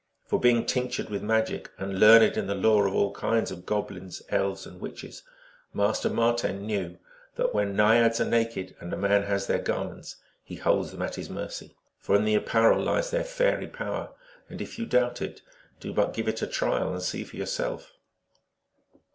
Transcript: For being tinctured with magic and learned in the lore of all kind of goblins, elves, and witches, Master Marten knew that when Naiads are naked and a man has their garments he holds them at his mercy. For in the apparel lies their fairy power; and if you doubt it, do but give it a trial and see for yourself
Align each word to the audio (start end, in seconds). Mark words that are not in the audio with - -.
For 0.25 0.39
being 0.39 0.65
tinctured 0.65 1.11
with 1.11 1.21
magic 1.21 1.69
and 1.77 1.99
learned 1.99 2.35
in 2.35 2.47
the 2.47 2.55
lore 2.55 2.87
of 2.87 2.95
all 2.95 3.13
kind 3.13 3.51
of 3.51 3.67
goblins, 3.67 4.23
elves, 4.29 4.65
and 4.65 4.81
witches, 4.81 5.21
Master 5.75 6.09
Marten 6.09 6.65
knew 6.65 6.97
that 7.35 7.53
when 7.53 7.75
Naiads 7.75 8.19
are 8.19 8.25
naked 8.25 8.75
and 8.79 8.91
a 8.91 8.97
man 8.97 9.21
has 9.21 9.45
their 9.45 9.59
garments 9.59 10.15
he 10.43 10.55
holds 10.55 10.89
them 10.89 11.03
at 11.03 11.13
his 11.13 11.29
mercy. 11.29 11.75
For 11.99 12.15
in 12.15 12.25
the 12.25 12.33
apparel 12.33 12.81
lies 12.83 13.11
their 13.11 13.23
fairy 13.23 13.67
power; 13.67 14.09
and 14.49 14.59
if 14.59 14.79
you 14.79 14.87
doubt 14.87 15.21
it, 15.21 15.43
do 15.79 15.93
but 15.93 16.15
give 16.15 16.27
it 16.27 16.41
a 16.41 16.47
trial 16.47 16.91
and 16.93 17.03
see 17.03 17.23
for 17.23 17.35
yourself 17.35 17.93